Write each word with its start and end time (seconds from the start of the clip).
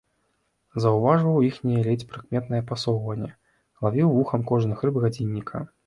Заўважваў 0.85 1.37
іхняе 1.49 1.83
ледзь 1.89 2.07
прыкметнае 2.15 2.63
пасоўванне, 2.73 3.31
лавіў 3.87 4.07
вухам 4.19 4.41
кожны 4.55 4.73
хрып 4.85 4.95
гадзінніка. 5.07 5.57